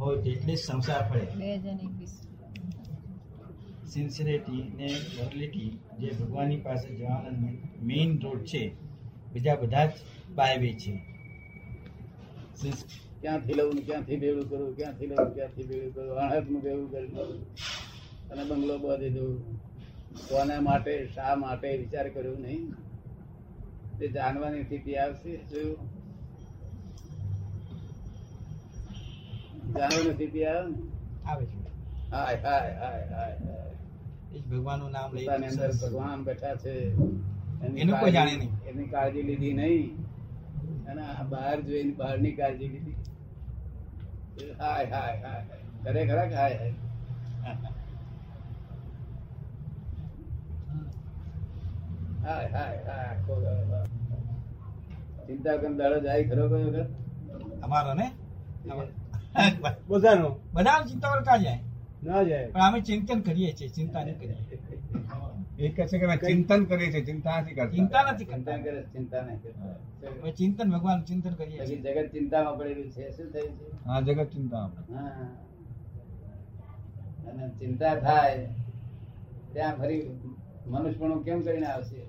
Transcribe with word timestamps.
હોય 0.00 0.16
તેટલી 0.22 0.56
સંસાર 0.56 1.02
ફળે 1.08 1.26
બે 1.36 1.56
હજાર 1.56 1.74
એકવીસ. 1.74 2.14
સિન્સિયરિટી 3.92 4.62
ને 4.76 4.88
લોયલિટી 5.16 5.70
જે 6.00 6.08
ભગવાનની 6.20 6.56
પાસે 6.56 6.88
જવાનો 6.96 7.30
મેઇન 7.82 8.10
રોડ 8.20 8.40
છે 8.44 8.62
બીજા 9.32 9.54
બધા 9.54 9.86
જ 9.86 9.92
બાયવે 10.34 10.72
છે. 10.72 10.92
ક્યાંથી 13.20 13.52
લઉં 13.52 13.78
ક્યાંથી 13.86 14.16
ભેળું 14.16 14.46
કરું 14.50 14.76
ક્યાંથી 14.76 15.06
લઉં 15.06 15.34
ક્યાંથી 15.34 15.62
ભેળું 15.62 15.94
કરું 15.94 16.18
અણહકનું 16.18 16.60
ભેળું 16.62 16.88
કરી 16.92 17.10
અને 18.30 18.42
બંગલો 18.44 18.78
બાંધી 18.78 19.10
દઉં. 19.10 19.32
કોના 20.28 20.60
માટે 20.60 20.92
શા 21.14 21.34
માટે 21.34 21.68
વિચાર 21.76 22.08
કર્યો 22.08 22.36
નહીં? 22.38 22.62
તે 23.98 24.08
જાણવાની 24.08 24.62
સ્થિતિ 24.62 24.92
આવશે 24.94 25.36
શું 25.36 25.97
જાણવાની 29.78 30.14
નથી 30.14 30.44
આવે 30.44 30.74
આવે 31.26 31.44
છે. 31.46 31.56
હાય 32.12 32.36
હાય 32.44 32.72
હાય 32.82 33.04
હાય 33.14 33.36
હાય. 33.46 33.72
એ 34.34 34.38
જ 34.38 34.44
ભગવાનનું 34.50 34.90
નામ 34.96 35.08
લઈ 35.14 35.28
અંદર 35.28 35.70
ભગવાન 35.82 36.18
બેઠા 36.28 36.54
છે. 36.64 36.74
એનું 37.80 37.94
કોઈ 38.00 38.12
જાણે 38.16 38.34
નહીં. 38.36 38.52
એની 38.68 38.88
કાળજી 38.94 39.24
લીધી 39.30 39.54
નહીં. 39.60 39.86
અને 40.90 41.02
બહાર 41.30 41.56
જોઈને 41.68 41.92
બહારની 41.92 42.34
કાળજી 42.42 42.68
લીધી. 42.68 42.96
હાય 44.60 44.86
હાય 44.86 45.16
હાય 45.24 45.42
હાય. 45.48 45.64
ખરેખર 45.84 46.18
હાય 46.18 46.34
હાય? 46.36 46.74
હાય 52.24 52.48
હાય 52.54 52.78
હાય 52.88 53.86
ચિંતા 55.26 55.56
કરીને 55.56 55.78
દાડો 55.78 55.98
જાય 56.00 56.22
ખરો 56.28 56.44
કયો 56.48 56.68
વખત? 56.68 56.88
અમારો 57.62 57.92
ને? 57.94 58.06
બધાનો. 59.88 60.36
બધા 60.52 60.84
ચિંતા 60.88 61.14
કરતા 61.14 61.36
જાય? 61.36 61.60
ના 62.04 62.22
જાય. 62.22 62.46
પણ 62.46 62.60
અમે 62.60 62.80
ચિંતન 62.80 63.20
કરીએ 63.20 63.52
છીએ 63.52 63.68
ચિંતા 63.68 64.04
નહીં 64.04 64.18
કરીએ. 64.18 64.58
એ 65.58 65.68
કહે 65.68 65.86
છે 65.86 65.98
કે 65.98 66.16
ચિંતન 66.16 66.64
કરીએ 66.64 66.92
છીએ 66.92 67.04
ચિંતા 67.04 67.40
નથી 67.40 67.54
કરતા. 67.54 67.70
ચિંતા 67.70 68.02
નથી 68.02 68.24
કરતા. 68.24 68.56
કરે 68.56 68.82
ચિંતા 68.82 69.22
નહીં 69.22 69.42
કરતા. 69.42 70.30
ચિંતન 70.30 70.70
ભગવાન 70.70 71.02
ચિંતન 71.02 71.30
કરીએ 71.30 71.66
છીએ. 71.66 71.76
જગત 71.76 72.12
ચિંતામાં 72.12 72.58
પડેલું 72.58 72.90
છે 72.90 73.10
શું 73.10 73.32
થયું 73.32 73.58
છે? 73.58 73.84
હા 73.84 74.00
જગત 74.00 74.24
ચિંતા 74.24 74.58
હા. 74.58 75.28
અને 77.30 77.48
ચિંતા 77.48 77.94
થાય 77.94 78.48
ત્યાં 79.52 79.76
ફરી 79.76 80.10
મનુષ્યપણું 80.66 81.24
કેમ 81.24 81.42
કરીને 81.42 81.66
આવશે? 81.66 82.00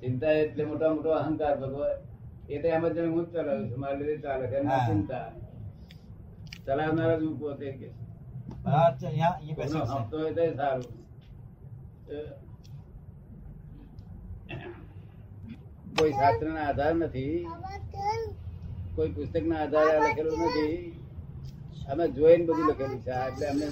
ચિંતા 0.00 0.30
એટલે 0.30 0.64
મોટા 0.64 0.94
મોટો 0.94 1.10
અહંકાર 1.10 1.60
ભગવાન. 1.60 1.96
એ 2.48 2.58
તો 2.58 2.68
એમ 2.68 2.88
જ 2.88 2.94
જાણે 2.94 3.08
હું 3.08 3.32
ચલાવું 3.32 3.70
છું 3.70 3.80
મારી 3.80 4.04
રીતે 4.04 4.22
ચાલે. 4.22 4.46
ચિંતા. 4.46 5.45
ચલાવનારા 6.66 7.18
જ 7.20 7.22
હું 7.24 7.36
પોતે 7.40 7.68
કે. 7.80 7.88
હપ્તો 9.90 10.16
હોય 10.18 10.46
સારું. 10.58 10.86
કોઈ 15.96 16.14
શાસ્ત્ર 16.18 16.46
ના 16.54 16.66
આધાર 16.70 16.94
નથી 16.96 17.36
કોઈ 18.96 19.12
પુસ્તક 19.16 19.44
ના 19.50 19.60
આધારે 19.64 19.98
લખેલું 20.04 20.36
નથી. 20.46 20.78
અમે 21.90 22.04
જોઈને 22.16 22.44
બધું 22.48 22.66
લખેલું 22.70 23.00
છે 23.04 23.12
એટલે 23.28 23.46
અમને 23.52 23.68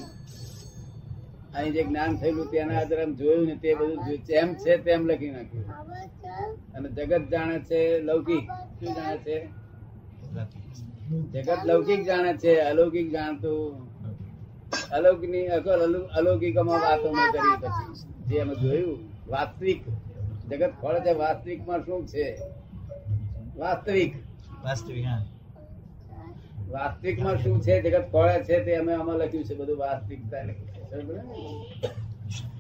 અહીં 1.57 1.73
જે 1.77 1.83
જ્ઞાન 1.89 2.13
થયેલું 2.21 2.49
તેના 2.53 2.79
આધારે 2.81 3.03
અમે 3.07 3.17
જોયું 3.21 3.47
ને 3.49 3.55
તે 3.63 3.71
બધું 3.79 4.21
જેમ 4.29 4.49
છે 4.63 4.73
તેમ 4.87 5.01
લખી 5.11 5.33
નાખ્યું. 5.37 5.69
અને 6.75 6.89
જગત 6.97 7.25
જાણે 7.33 7.57
છે 7.69 7.81
લૌકિક 8.09 8.45
શું 8.77 8.91
જાણે 8.97 9.19
છે? 9.25 9.37
જગત 11.11 11.59
લૌકિક 11.65 12.05
જાણે 12.05 12.37
છે 12.37 12.57
અલૌકિક 12.57 13.13
જાણતું. 13.13 13.85
અલૌકિકની 14.91 15.47
અકલ 15.47 15.71
અલૌ- 15.71 16.31
વાતો 16.81 17.13
મેં 17.13 17.33
કરી 17.33 17.67
પછી 17.67 18.03
જે 18.27 18.39
અમે 18.39 18.55
જોયું 18.55 18.99
વાસ્તવિક. 19.29 19.89
જગત 20.51 20.73
ફળ 20.83 20.99
છે 20.99 21.13
વાસ્તવિકમાં 21.13 21.81
શું 21.81 22.07
છે? 22.07 22.39
વાસ્તવિક. 23.57 24.15
વાસ્તવિક 24.65 25.05
વાસ્તવિકમાં 26.71 27.37
શું 27.37 27.63
છે? 27.63 27.83
જગત 27.83 28.05
ફળે 28.13 28.45
છે 28.45 28.65
તે 28.65 28.77
અમે 28.77 28.95
આમાં 28.95 29.17
લખ્યું 29.17 29.45
છે 29.45 29.55
બધું 29.55 29.79
વાસ્તવિકતા? 29.79 30.43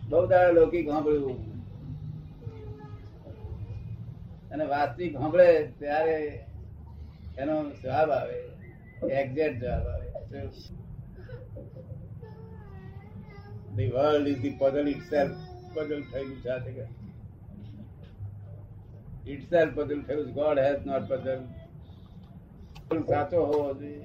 બહુ 0.08 0.26
દાડે 0.26 0.52
લૌકિક 0.52 0.90
સાંભળ્યું. 0.90 1.54
અને 4.50 4.64
વાસ્તવિક 4.64 5.12
સાંભળે 5.12 5.72
ત્યારે 5.78 6.44
એનો 7.38 7.70
જવાબ 7.70 8.10
આવે. 8.10 8.38
એક્ઝેક્ટ 9.14 9.62
જવાબ 9.62 9.86
આવે. 9.86 10.10
The 13.76 13.90
world 13.90 14.28
is 14.28 14.40
the 14.42 14.50
puzzle 14.58 14.88
itself 14.88 15.36
puzzle 15.74 16.02
થયેલું 16.02 16.36
છે. 16.42 17.04
Itself 19.30 19.70
puzzle 19.76 20.02
થયેલું 20.06 20.32
ગોડ 20.32 20.58
હેઝ 20.58 20.86
નોટ 20.86 21.02
પઝલ 21.08 21.40
સાચો 23.02 23.44
હોવો 23.44 23.74
જોઈએ. 23.74 24.04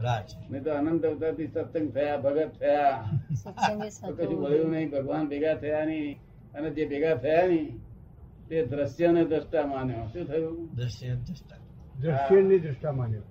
રાજ. 0.00 0.28
તો 0.64 0.70
અનંત 0.70 1.06
અવતારથી 1.06 1.46
સત્સંગ 1.46 1.92
થયા 1.92 2.16
ભગત 2.16 2.50
થયા. 2.60 3.10
કશું 4.16 4.70
નહીં. 4.70 4.90
ભગવાન 4.90 5.28
ભેગા 5.28 5.54
થયા 5.54 5.84
નહીં. 5.84 6.20
અને 6.54 6.70
જે 6.70 6.86
ભેગા 6.86 7.14
થયા 7.14 7.46
નહીં 7.46 7.80
તે 8.48 8.66
દ્રશ્ય 8.66 9.06
ને 9.12 9.24
દ્રષ્ટા 9.24 9.66
માન્યો. 9.66 10.06
શું 10.06 10.24
થયું? 10.26 10.76
દ્રશ્ય 10.76 11.14
દ્રષ્ટા. 11.14 11.56
દ્રષ્ટિની 12.00 12.58
દ્રષ્ટા 12.58 12.92
માન્યો 12.92 13.22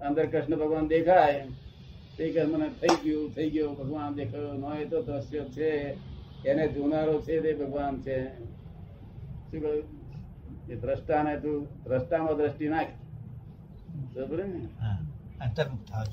અંદર 0.00 0.26
કૃષ્ણ 0.26 0.56
ભગવાન 0.56 0.86
દેખાય. 0.86 1.46
તે 2.16 2.30
કે 2.32 2.44
મને 2.44 2.68
થઈ 2.68 2.94
ગયું 3.04 3.30
થઈ 3.34 3.50
ગયું 3.50 3.76
ભગવાન 3.78 4.14
દેખાયો. 4.14 4.52
ન 4.52 4.64
એ 4.76 4.84
તો 4.84 5.02
દ્રશ્ય 5.02 5.44
છે. 5.44 5.68
એને 6.48 6.68
જોનારો 6.68 7.20
છે 7.20 7.40
તે 7.40 7.52
ભગવાન 7.54 8.00
છે. 8.00 8.18
શું 9.50 9.60
કહ્યું? 9.60 9.84
એ 10.68 10.74
દ્રષ્ટાને 10.74 11.40
તું 11.40 11.64
દ્રષ્ટામાં 11.84 12.36
દ્રષ્ટિ 12.36 12.68
નાખ. 12.68 12.92
બરાબર 14.14 14.44
ને? 14.44 14.68
અંતર્મુખ 15.44 15.84
થાવ 15.90 16.06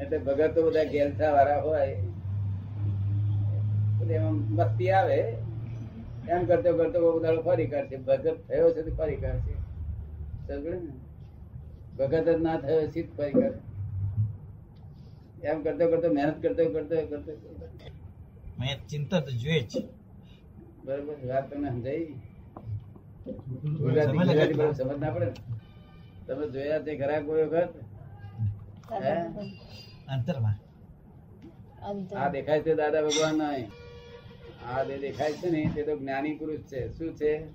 એટલે 0.00 0.18
ભગત 0.18 0.54
તો 0.54 0.60
બધા 0.66 0.84
ગેલથા 0.84 1.30
વાળા 1.32 1.60
હોય 1.60 1.86
એમાં 4.10 4.34
મસ્તી 4.34 4.90
આવે. 4.90 5.47
એમ 6.28 6.42
કરતો 6.46 6.70
કરતો 6.78 6.98
કોક 7.04 7.18
દાડો 7.22 7.40
ફરી 7.44 7.68
કરશે 7.68 7.96
ભગત 8.00 8.26
થયો 8.46 8.68
છે 8.74 8.80
તો 8.82 8.92
ફરી 8.94 9.18
કરશે 9.18 9.54
ભગત 11.98 12.26
જ 12.26 12.38
ના 12.40 12.56
થયો 12.60 12.82
સીધ 12.92 13.10
ફરી 13.16 13.34
કાઢે 13.34 13.60
એમ 15.44 15.58
કરતો 15.64 15.84
કરતો 15.90 16.08
મહેનત 16.12 16.36
કરતો 16.42 16.62
કરતો 16.68 16.96
કરતો 17.04 17.32
કરતો. 17.34 17.64
મેં 18.58 18.78
ચિંતા 18.86 19.20
તો 19.22 19.32
જોઈએ 19.34 19.62
છે 19.66 19.80
બરોબર 20.84 21.16
વાત 21.24 21.44
તમને 21.48 21.70
સમજાઈ? 21.72 22.14
સમજ 23.24 23.76
ગુજરાતી 23.78 24.18
ગુજરાતી 24.18 24.56
બરોબર 24.56 24.74
સમજ 24.76 24.98
ના 24.98 25.12
પડે 25.12 25.28
તમે 26.26 26.44
જોયા 26.52 26.84
તે 26.84 26.92
ખરા 26.96 27.20
કોઈ 27.22 27.46
વખત? 27.46 27.72
હે? 28.94 29.12
અંતરમાં. 30.08 30.56
આ 32.16 32.28
દેખાય 32.30 32.62
છે 32.64 32.72
દાદા 32.76 33.02
ભગવાન 33.04 33.36
નહીં 33.40 33.68
આ 34.66 34.82
જે 34.82 34.98
દેખાય 34.98 35.32
છે 35.32 35.50
ને 35.50 35.70
તે 35.74 35.82
તો 35.82 35.98
જ્ઞાની 35.98 36.34
પુરુષ 36.34 36.58
છે. 36.58 36.98
શું 36.98 37.16
છે? 37.16 37.46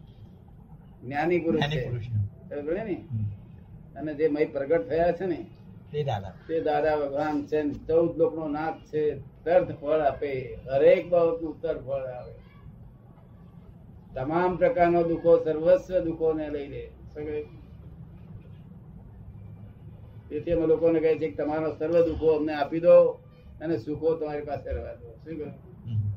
જ્ઞાની 1.04 1.40
પુરુષ 1.40 1.62
છે. 1.62 1.90
ને? 2.84 3.06
અને 3.96 4.14
જે 4.14 4.28
મય 4.28 4.46
પ્રગટ 4.46 4.90
થયા 4.90 5.12
છે 5.12 5.26
ને 5.26 5.46
તે 5.92 6.04
દાદા. 6.04 6.34
તે 6.48 6.62
દાદા 6.62 6.96
ભગવાન 6.96 7.46
છે 7.46 7.74
ચૌદ 7.88 8.18
લોક 8.18 8.36
નો 8.36 8.48
નાથ 8.48 8.78
છે. 8.94 9.20
તર્થ 9.44 9.72
ફળ 9.72 10.00
આપે. 10.00 10.56
હરેક 10.56 11.10
બાબતનું 11.10 11.62
તર 11.62 11.78
ફળ 11.78 12.06
આવે. 12.06 12.34
તમામ 14.16 14.56
પ્રકારનો 14.56 15.04
દુઃખો 15.04 15.44
સર્વસ્વ 15.44 16.00
દુઃખોને 16.00 16.50
લઈ 16.50 16.68
લે. 16.68 16.92
તેથી 20.30 20.52
અમે 20.52 20.66
લોકોને 20.68 21.00
કહે 21.00 21.18
છે 21.18 21.30
કે 21.30 21.44
તમારો 21.44 21.76
સર્વ 21.76 22.06
દુઃખો 22.06 22.28
અમને 22.28 22.54
આપી 22.54 22.80
દો 22.80 23.20
અને 23.62 23.78
સુખો 23.78 24.16
તમારી 24.16 24.42
પાસે 24.42 24.72
રહેવા 24.72 24.94
દો. 24.94 25.08
શું 25.08 25.38
કહ્યું. 25.38 26.13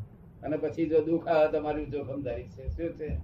અને 0.47 0.57
પછી 0.57 0.89
જો 0.89 1.05
દુઃખ 1.05 1.29
આવે 1.29 1.53
તમારી 1.53 1.87
જોખમદારી 1.87 2.43
છે. 2.43 2.69
શું 2.69 2.99
છે? 2.99 3.09
ને? 3.09 3.21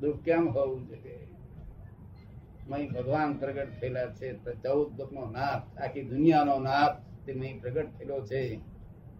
દુઃખ 0.00 0.18
કેમ 0.18 0.48
હોવું 0.48 0.88
જોઈએ? 0.88 2.86
ભગવાન 2.86 3.38
પ્રગટ 3.38 3.80
થયેલા 3.80 4.06
છે 4.06 4.32
ચૌદ 4.32 4.62
ચૌદ 4.62 4.98
લોકનો 4.98 5.30
નાથ 5.30 5.78
આખી 5.78 6.02
દુનિયાનો 6.02 6.58
નાથ 6.58 6.96
તે 7.26 7.32
મહી 7.32 7.58
પ્રગટ 7.58 7.98
થયેલો 7.98 8.26
છે. 8.26 8.60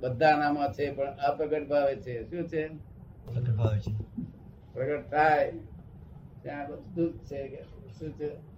બધા 0.01 0.37
નામાં 0.37 0.73
છે 0.73 0.93
પણ 0.93 1.05
અપ્રગટ 1.05 1.69
ભાવે 1.69 1.97
છે. 1.97 2.31
શું 2.31 2.49
છે? 2.49 2.71
પ્રગટ 3.25 3.51
ભાવે 3.51 3.79
છે. 3.79 3.95
પ્રગટ 4.73 5.11
થાય. 5.11 5.53
ત્યાં 6.43 6.71
બધું 6.71 7.13
જ 7.13 7.19
છે 7.19 7.65
શું 7.99 8.13
છે? 8.13 8.50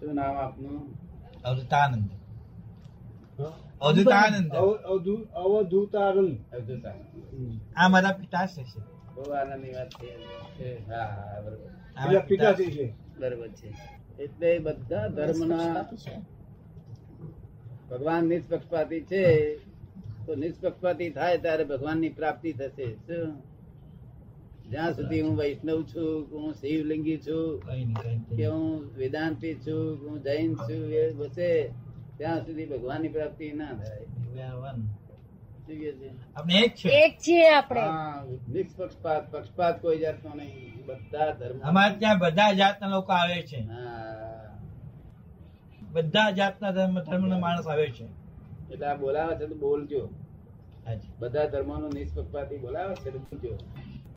શું 0.00 0.14
નામ 0.14 0.36
આપનું? 0.36 0.94
અવધૂતાનંદ. 3.80 4.52
અવ- 4.52 4.82
અવધૂ- 4.82 5.28
અવધૂતાનંદ. 5.34 6.38
આ 7.76 7.88
મારા 7.88 8.12
પિતા 8.12 8.46
છે 8.46 8.62
બહુ 9.14 9.30
આનંદની 9.30 9.72
વાત 9.72 9.88
છે. 9.88 10.88
હા 10.88 11.06
હા 11.06 11.40
બરોબર. 11.40 11.66
આ 11.96 12.06
એટલે 12.06 12.18
પિતા 12.18 12.52
પિતાજી 12.52 12.76
છે. 12.76 12.94
બરોબર 13.18 13.48
છે. 13.48 13.74
એટલે 14.22 14.58
બધા 14.58 15.08
ધર્મના. 15.08 15.86
ભગવાન 17.90 18.24
નિષ્પક્ષપાતી 18.24 19.00
છે. 19.00 19.56
તો 20.26 20.34
નિષ્પક્ષપાતી 20.34 21.10
થાય 21.10 21.38
ત્યારે 21.38 21.64
ભગવાનની 21.64 22.08
પ્રાપ્તિ 22.08 22.52
થશે. 22.52 22.94
શું? 22.94 23.55
જ્યાં 24.70 24.92
સુધી 24.92 25.20
હું 25.20 25.36
વૈષ્ણવ 25.36 25.82
છું 25.82 26.26
હું 26.32 26.54
શિવલિંગી 26.54 27.18
છું. 27.18 27.62
કે 28.36 28.46
હું 28.46 28.96
વેદાંતિ 28.96 29.54
છું 29.54 30.08
હું 30.08 30.22
જૈન 30.22 30.54
છું 30.54 30.92
એ 30.92 31.12
હશે 31.12 31.70
ત્યાં 32.16 32.40
સુધી 32.40 32.66
ભગવાનની 32.66 33.08
પ્રાપ્તિ 33.08 33.52
ના 33.52 33.72
થાય. 33.72 33.96
એવું 33.96 34.52
આવવાનું. 34.52 34.86
શું 34.86 35.80
કહે 35.80 35.92
છે? 35.92 36.34
આપણે 36.34 36.54
એક 36.58 36.74
છે. 37.18 37.48
આપણે. 37.48 37.80
હા, 37.80 38.24
નિષ્પક્ષપાત 38.52 39.32
પક્ષપાત 39.32 39.82
કોઈ 39.82 39.98
જાતનો 39.98 40.34
નહીં. 40.34 40.86
બધા 40.86 41.30
ધર્મ. 41.30 41.58
અમારે 41.58 41.96
ત્યાં 41.96 42.18
બધા 42.18 42.52
જાતના 42.52 42.88
લોકો 42.88 43.12
આવે 43.12 43.42
છે. 43.42 43.60
હા. 43.60 44.58
બધા 45.92 46.30
જાતના 46.30 46.70
ધર્મ 46.70 47.00
ધર્મના 47.00 47.38
માણસ 47.38 47.66
આવે 47.66 47.90
છે. 47.90 48.04
એટલે 48.72 48.86
આ 48.86 48.96
બોલાવે 48.96 49.36
છે 49.36 49.48
તો 49.48 49.54
બોલજો. 49.54 50.08
બધા 50.86 50.98
બધા 51.18 51.46
ધર્મોનો 51.46 51.88
નિષ્પક્ષપાતી 51.88 52.56
બોલાવે 52.56 52.94
છે 52.94 53.10
તો 53.10 53.18
બોલજો. 53.18 53.58